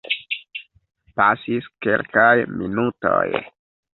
Pasis 1.19 1.67
kelkaj 1.87 2.33
minutoj. 2.63 3.27